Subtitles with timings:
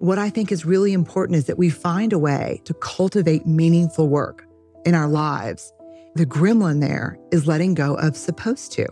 [0.00, 4.08] what I think is really important is that we find a way to cultivate meaningful
[4.08, 4.46] work
[4.86, 5.72] in our lives.
[6.14, 8.86] The gremlin there is letting go of supposed to.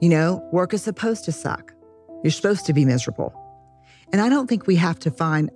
[0.00, 1.72] You know, work is supposed to suck.
[2.24, 3.34] You're supposed to be miserable.
[4.10, 5.50] And I don't think we have to find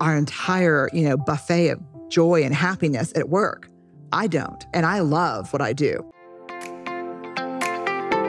[0.00, 1.80] our entire, you know, buffet of
[2.10, 3.68] joy and happiness at work.
[4.12, 4.64] I don't.
[4.74, 6.10] And I love what I do.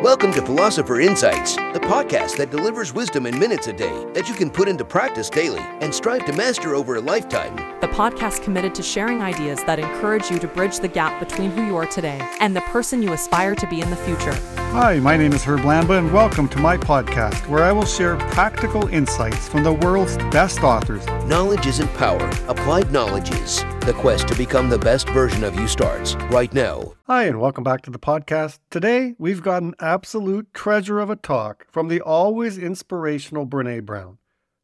[0.02, 4.34] Welcome to Philosopher Insights, the podcast that delivers wisdom in minutes a day that you
[4.34, 7.56] can put into practice daily and strive to master over a lifetime.
[7.82, 11.64] The podcast committed to sharing ideas that encourage you to bridge the gap between who
[11.64, 14.61] you are today and the person you aspire to be in the future.
[14.74, 18.16] Hi, my name is Herb Lamba, and welcome to my podcast where I will share
[18.16, 21.06] practical insights from the world's best authors.
[21.26, 23.66] Knowledge isn't power, applied knowledge is.
[23.86, 26.94] The quest to become the best version of you starts right now.
[27.08, 28.60] Hi, and welcome back to the podcast.
[28.70, 34.20] Today, we've got an absolute treasure of a talk from the always inspirational Brene Brown,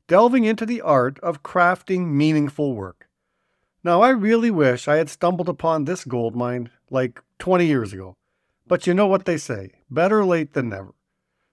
[0.08, 3.10] delving into the art of crafting meaningful work.
[3.84, 8.16] Now, I really wish I had stumbled upon this gold mine like 20 years ago,
[8.68, 10.94] but you know what they say better late than never.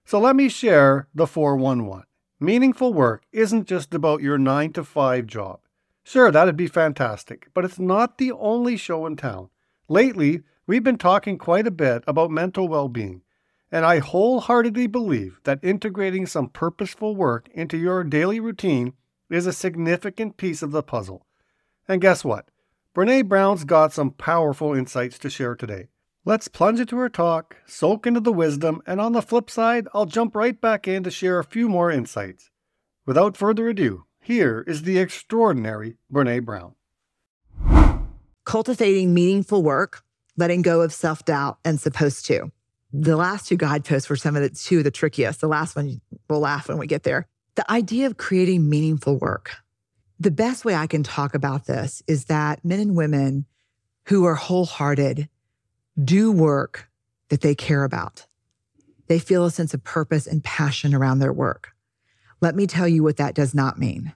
[0.05, 2.03] So let me share the 411.
[2.39, 5.59] Meaningful work isn't just about your 9 to 5 job.
[6.03, 9.49] Sure, that'd be fantastic, but it's not the only show in town.
[9.87, 13.23] Lately, we've been talking quite a bit about mental well being,
[13.71, 18.93] and I wholeheartedly believe that integrating some purposeful work into your daily routine
[19.29, 21.25] is a significant piece of the puzzle.
[21.87, 22.49] And guess what?
[22.93, 25.87] Brene Brown's got some powerful insights to share today.
[26.27, 30.07] Let's plunge into her talk, soak into the wisdom, and on the flip side, I'll
[30.07, 32.49] jump right back in to share a few more insights.
[33.05, 36.73] Without further ado, here is the extraordinary Brene Brown.
[38.43, 40.01] Cultivating meaningful work,
[40.35, 42.51] letting go of self doubt, and supposed to.
[42.91, 45.41] The last two guideposts were some of the two of the trickiest.
[45.41, 47.27] The last one, we'll laugh when we get there.
[47.53, 49.57] The idea of creating meaningful work.
[50.19, 53.45] The best way I can talk about this is that men and women
[54.07, 55.29] who are wholehearted
[56.01, 56.89] do work
[57.29, 58.25] that they care about.
[59.07, 61.73] They feel a sense of purpose and passion around their work.
[62.41, 64.13] Let me tell you what that does not mean.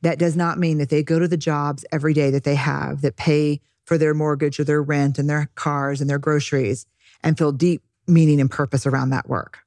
[0.00, 3.02] That does not mean that they go to the jobs every day that they have
[3.02, 6.86] that pay for their mortgage or their rent and their cars and their groceries
[7.22, 9.60] and feel deep meaning and purpose around that work.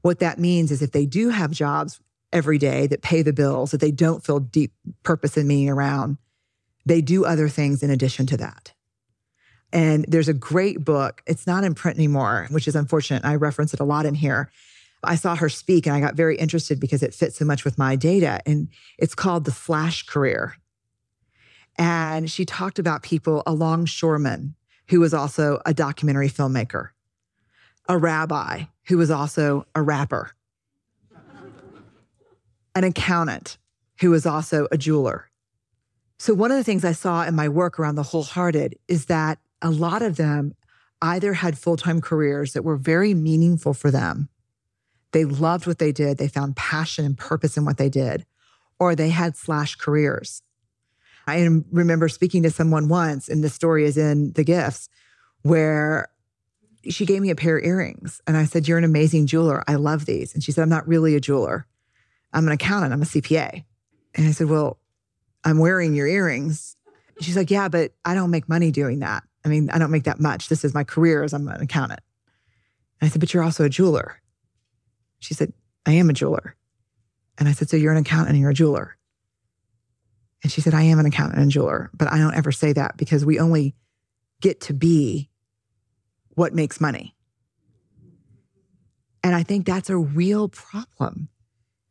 [0.00, 2.00] What that means is if they do have jobs
[2.32, 4.72] every day that pay the bills that they don't feel deep
[5.02, 6.16] purpose and meaning around,
[6.84, 8.72] they do other things in addition to that.
[9.72, 11.22] And there's a great book.
[11.26, 13.24] It's not in print anymore, which is unfortunate.
[13.24, 14.50] I reference it a lot in here.
[15.02, 17.78] I saw her speak and I got very interested because it fits so much with
[17.78, 18.40] my data.
[18.46, 18.68] And
[18.98, 20.56] it's called The Slash Career.
[21.76, 24.54] And she talked about people, a longshoreman
[24.88, 26.90] who was also a documentary filmmaker,
[27.88, 30.32] a rabbi who was also a rapper,
[32.74, 33.58] an accountant
[34.00, 35.30] who was also a jeweler.
[36.18, 39.38] So, one of the things I saw in my work around the wholehearted is that
[39.62, 40.54] a lot of them
[41.00, 44.28] either had full time careers that were very meaningful for them.
[45.12, 48.26] They loved what they did, they found passion and purpose in what they did,
[48.78, 50.42] or they had slash careers.
[51.26, 54.88] I remember speaking to someone once, and the story is in the gifts,
[55.42, 56.08] where
[56.88, 58.20] she gave me a pair of earrings.
[58.26, 59.62] And I said, You're an amazing jeweler.
[59.68, 60.34] I love these.
[60.34, 61.66] And she said, I'm not really a jeweler.
[62.32, 62.92] I'm an accountant.
[62.92, 63.64] I'm a CPA.
[64.14, 64.78] And I said, Well,
[65.44, 66.76] I'm wearing your earrings.
[67.20, 69.22] She's like, Yeah, but I don't make money doing that.
[69.44, 70.48] I mean, I don't make that much.
[70.48, 72.00] This is my career as I'm an accountant.
[73.00, 74.20] And I said, But you're also a jeweler.
[75.18, 75.52] She said,
[75.86, 76.56] I am a jeweler.
[77.38, 78.96] And I said, So you're an accountant and you're a jeweler.
[80.42, 82.96] And she said, I am an accountant and jeweler, but I don't ever say that
[82.96, 83.74] because we only
[84.40, 85.28] get to be
[86.30, 87.14] what makes money.
[89.22, 91.28] And I think that's a real problem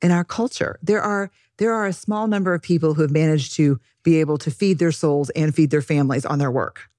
[0.01, 0.77] in our culture.
[0.81, 4.37] There are there are a small number of people who have managed to be able
[4.39, 6.89] to feed their souls and feed their families on their work.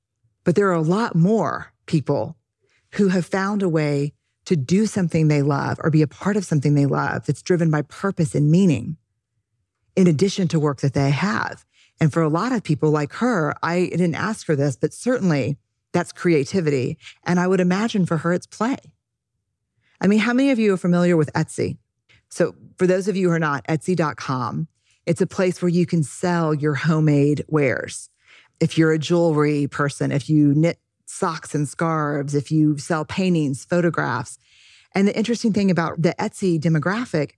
[0.45, 2.37] But there are a lot more people
[2.93, 4.13] who have found a way
[4.45, 7.71] to do something they love or be a part of something they love that's driven
[7.71, 8.97] by purpose and meaning,
[9.95, 11.65] in addition to work that they have.
[12.01, 15.59] And for a lot of people like her, I didn't ask for this, but certainly
[15.93, 16.99] that's creativity.
[17.25, 18.77] And I would imagine for her, it's play.
[20.01, 21.79] I mean, how many of you are familiar with Etsy?
[22.29, 24.67] So, for those of you who are not, Etsy.com,
[25.07, 28.09] it's a place where you can sell your homemade wares.
[28.61, 33.65] If you're a jewelry person, if you knit socks and scarves, if you sell paintings,
[33.65, 34.39] photographs.
[34.95, 37.33] And the interesting thing about the Etsy demographic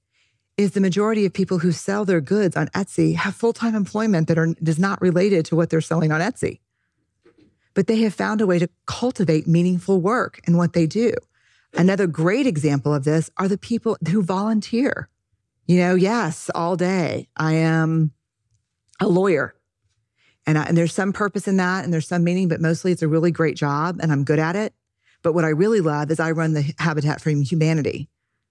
[0.57, 4.39] is the majority of people who sell their goods on Etsy have full-time employment that
[4.39, 6.61] are is not related to what they're selling on Etsy.
[7.75, 11.13] But they have found a way to cultivate meaningful work in what they do.
[11.77, 15.09] Another great example of this are the people who volunteer.
[15.67, 17.29] You know, yes, all day.
[17.37, 18.13] I am
[19.01, 19.57] a lawyer.
[20.47, 23.03] And, I, and there's some purpose in that and there's some meaning, but mostly it's
[23.03, 24.75] a really great job and I'm good at it.
[25.23, 28.09] But what I really love is I run the Habitat for Humanity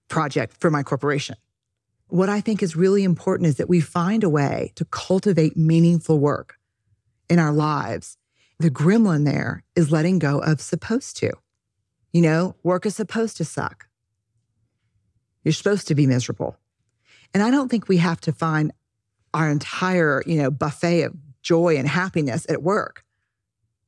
[0.08, 1.36] project for my corporation.
[2.08, 6.18] What I think is really important is that we find a way to cultivate meaningful
[6.18, 6.56] work
[7.30, 8.18] in our lives.
[8.58, 11.32] The gremlin there is letting go of supposed to.
[12.12, 13.86] You know, work is supposed to suck.
[15.42, 16.56] You're supposed to be miserable.
[17.32, 18.72] And I don't think we have to find
[19.32, 23.04] our entire, you know, buffet of joy and happiness at work.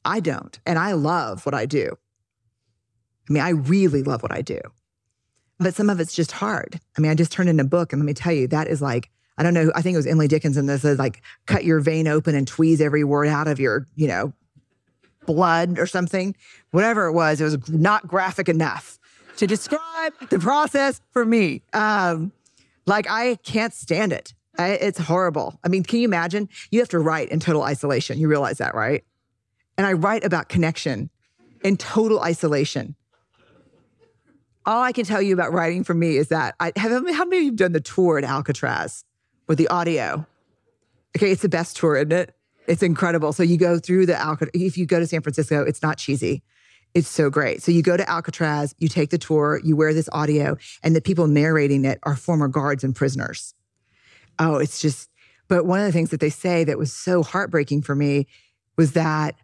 [0.04, 0.56] I don't.
[0.64, 1.96] And I love what I do.
[3.28, 4.60] I mean, I really love what I do.
[5.58, 6.78] But some of it's just hard.
[6.96, 8.80] I mean, I just turned in a book and let me tell you, that is
[8.80, 11.80] like, I don't know, I think it was Emily Dickinson that says like cut your
[11.80, 14.32] vein open and tweeze every word out of your, you know,
[15.24, 16.36] blood or something.
[16.70, 18.98] Whatever it was, it was not graphic enough
[19.38, 21.62] to describe the process for me.
[21.72, 22.32] Um,
[22.86, 24.34] like I can't stand it.
[24.58, 25.58] It's horrible.
[25.64, 26.48] I mean, can you imagine?
[26.70, 28.18] You have to write in total isolation.
[28.18, 29.04] You realize that, right?
[29.76, 31.10] And I write about connection
[31.62, 32.94] in total isolation.
[34.64, 36.90] All I can tell you about writing for me is that I have.
[36.90, 39.04] How many of you have done the tour at Alcatraz
[39.46, 40.26] with the audio?
[41.16, 42.34] Okay, it's the best tour, isn't it?
[42.66, 43.32] It's incredible.
[43.32, 44.50] So you go through the Alcatraz.
[44.54, 46.42] If you go to San Francisco, it's not cheesy.
[46.94, 47.62] It's so great.
[47.62, 51.00] So you go to Alcatraz, you take the tour, you wear this audio, and the
[51.00, 53.54] people narrating it are former guards and prisoners.
[54.38, 55.10] Oh, it's just,
[55.48, 58.26] but one of the things that they say that was so heartbreaking for me
[58.76, 59.36] was that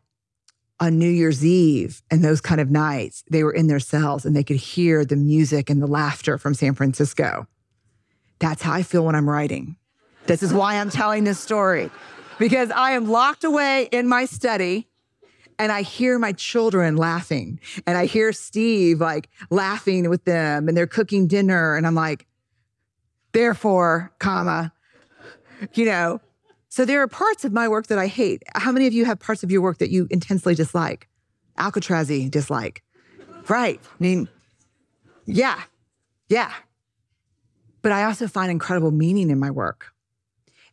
[0.81, 4.35] on New Year's Eve and those kind of nights, they were in their cells and
[4.35, 7.47] they could hear the music and the laughter from San Francisco.
[8.41, 9.77] That's how I feel when I'm writing.
[10.27, 11.91] This is why I'm telling this story
[12.38, 14.88] because I am locked away in my study
[15.59, 20.77] and I hear my children laughing and I hear Steve like laughing with them and
[20.77, 22.27] they're cooking dinner and I'm like,
[23.33, 24.73] therefore, comma,
[25.75, 26.20] you know.
[26.69, 28.43] So there are parts of my work that I hate.
[28.55, 31.09] How many of you have parts of your work that you intensely dislike?
[31.59, 32.82] Alcatrazy dislike.
[33.49, 33.81] Right.
[33.82, 34.29] I mean,
[35.26, 35.62] yeah.
[36.29, 36.53] Yeah.
[37.82, 39.93] But I also find incredible meaning in my work.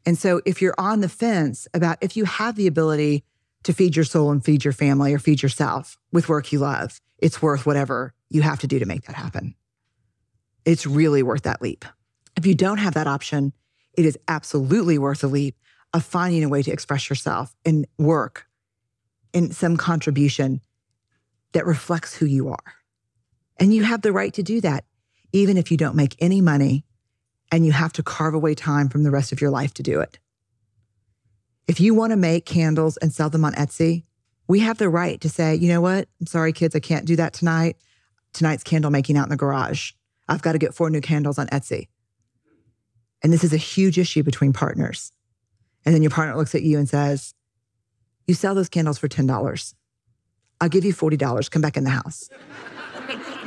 [0.06, 3.25] And so if you're on the fence about if you have the ability
[3.63, 7.01] to feed your soul and feed your family or feed yourself with work you love,
[7.18, 9.56] it's worth whatever you have to do to make that happen.
[10.63, 11.83] It's really worth that leap.
[12.38, 13.53] If you don't have that option,
[13.94, 15.56] it is absolutely worth a leap
[15.94, 18.47] of finding a way to express yourself in work,
[19.33, 20.62] in some contribution
[21.53, 22.74] that reflects who you are.
[23.59, 24.86] And you have the right to do that,
[25.33, 26.86] even if you don't make any money
[27.51, 30.00] and you have to carve away time from the rest of your life to do
[30.00, 30.19] it.
[31.68, 34.03] If you want to make candles and sell them on Etsy,
[34.47, 36.07] we have the right to say, you know what?
[36.19, 37.77] I'm sorry, kids, I can't do that tonight.
[38.33, 39.91] Tonight's candle making out in the garage.
[40.27, 41.88] I've got to get four new candles on Etsy.
[43.21, 45.12] And this is a huge issue between partners.
[45.86, 47.33] And then your partner looks at you and says,
[48.27, 49.74] You sell those candles for $10.
[50.62, 51.51] I'll give you $40.
[51.51, 52.30] Come back in the house.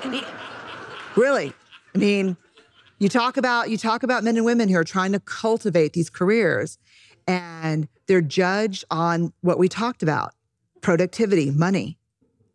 [1.16, 1.52] really?
[1.94, 2.36] I mean,
[2.98, 6.08] you talk about you talk about men and women who are trying to cultivate these
[6.08, 6.78] careers
[7.26, 10.34] and they're judged on what we talked about,
[10.80, 11.98] productivity, money.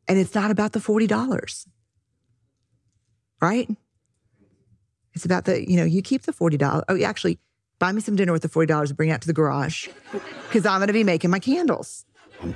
[0.08, 1.68] And it's not about the $40.
[3.42, 3.70] Right?
[5.18, 6.84] It's about the, you know, you keep the $40.
[6.88, 7.40] Oh, actually,
[7.80, 10.64] buy me some dinner with the $40 and bring it out to the garage because
[10.64, 12.06] I'm going to be making my candles.
[12.40, 12.56] Mm.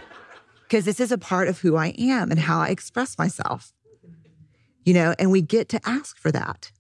[0.62, 3.74] Because this is a part of who I am and how I express myself.
[4.86, 6.72] You know, and we get to ask for that.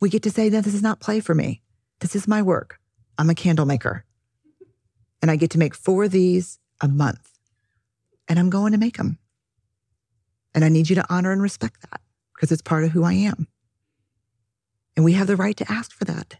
[0.00, 1.62] We get to say, no, this is not play for me.
[2.00, 2.78] This is my work.
[3.16, 4.04] I'm a candle maker.
[5.22, 7.30] And I get to make four of these a month.
[8.28, 9.18] And I'm going to make them.
[10.54, 12.02] And I need you to honor and respect that
[12.34, 13.48] because it's part of who I am.
[14.96, 16.36] And we have the right to ask for that.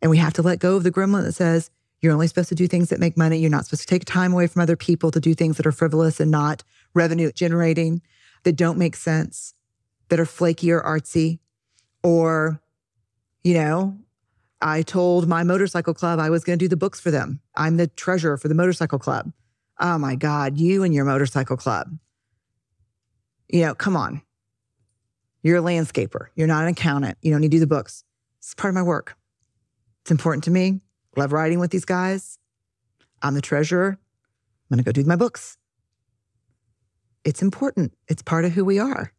[0.00, 2.54] And we have to let go of the gremlin that says, you're only supposed to
[2.54, 3.38] do things that make money.
[3.38, 5.72] You're not supposed to take time away from other people to do things that are
[5.72, 6.62] frivolous and not
[6.94, 8.02] revenue generating,
[8.44, 9.54] that don't make sense,
[10.08, 11.40] that are flaky or artsy.
[12.04, 12.60] Or,
[13.42, 13.98] you know,
[14.60, 17.40] I told my motorcycle club I was going to do the books for them.
[17.56, 19.32] I'm the treasurer for the motorcycle club.
[19.80, 21.98] Oh my God, you and your motorcycle club.
[23.48, 24.22] You know, come on.
[25.48, 26.26] You're a landscaper.
[26.34, 27.16] You're not an accountant.
[27.22, 28.04] You don't need to do the books.
[28.38, 29.16] It's part of my work.
[30.02, 30.82] It's important to me.
[31.16, 32.38] Love writing with these guys.
[33.22, 33.98] I'm the treasurer.
[33.98, 35.56] I'm going to go do my books.
[37.24, 37.94] It's important.
[38.08, 39.14] It's part of who we are.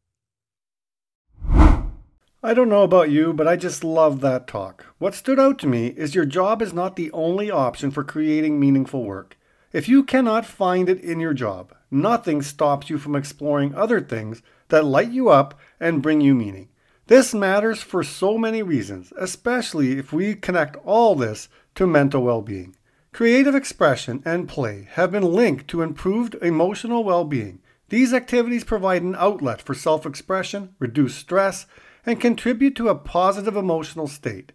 [2.43, 4.85] I don't know about you, but I just love that talk.
[4.99, 8.59] What stood out to me is your job is not the only option for creating
[8.59, 9.35] meaningful work.
[9.73, 14.43] If you cannot find it in your job, nothing stops you from exploring other things
[14.67, 16.69] that light you up and bring you meaning.
[17.07, 22.41] This matters for so many reasons, especially if we connect all this to mental well
[22.41, 22.75] being.
[23.11, 27.61] Creative expression and play have been linked to improved emotional well being.
[27.89, 31.65] These activities provide an outlet for self expression, reduce stress,
[32.05, 34.51] and contribute to a positive emotional state.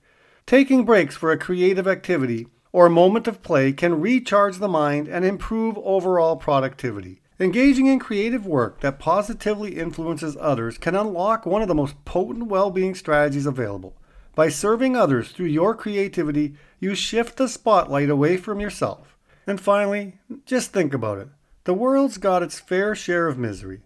[0.47, 5.09] Taking breaks for a creative activity or a moment of play can recharge the mind
[5.09, 7.21] and improve overall productivity.
[7.41, 12.47] Engaging in creative work that positively influences others can unlock one of the most potent
[12.47, 13.97] well being strategies available.
[14.37, 19.17] By serving others through your creativity, you shift the spotlight away from yourself.
[19.49, 21.29] And finally, just think about it.
[21.65, 23.81] The world's got its fair share of misery.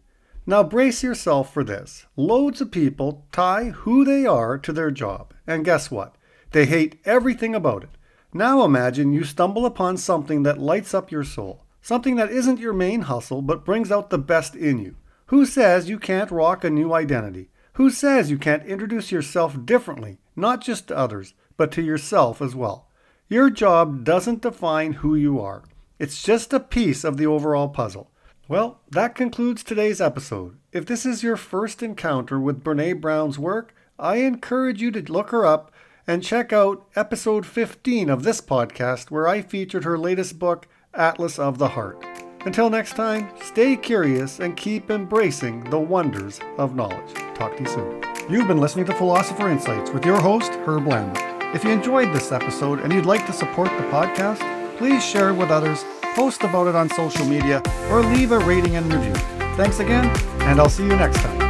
[0.47, 2.07] Now brace yourself for this.
[2.17, 5.33] Loads of people tie who they are to their job.
[5.47, 6.17] And guess what?
[6.53, 7.91] They hate everything about it.
[8.33, 11.65] Now imagine you stumble upon something that lights up your soul.
[11.89, 14.97] Something that isn't your main hustle but brings out the best in you.
[15.29, 17.49] Who says you can't rock a new identity?
[17.77, 22.55] Who says you can't introduce yourself differently, not just to others, but to yourself as
[22.55, 22.91] well?
[23.31, 25.63] Your job doesn't define who you are.
[25.99, 28.11] It's just a piece of the overall puzzle.
[28.49, 30.59] Well, that concludes today's episode.
[30.73, 35.31] If this is your first encounter with Brene Brown's work, I encourage you to look
[35.31, 35.73] her up
[36.07, 41.39] and check out episode 15 of this podcast, where I featured her latest book, Atlas
[41.39, 42.05] of the Heart.
[42.45, 47.15] Until next time, stay curious and keep embracing the wonders of knowledge.
[47.35, 48.03] Talk to you soon.
[48.31, 51.23] You've been listening to Philosopher Insights with your host, Herb Lambert.
[51.55, 54.41] If you enjoyed this episode and you'd like to support the podcast,
[54.77, 58.77] please share it with others, post about it on social media, or leave a rating
[58.77, 59.15] and review.
[59.57, 60.07] Thanks again,
[60.43, 61.48] and I'll see you next time.